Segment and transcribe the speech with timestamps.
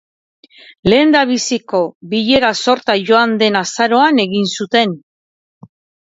[0.91, 1.81] Lehendabiziko
[2.13, 4.97] bilera-sorta joan den azaroan egin zuten.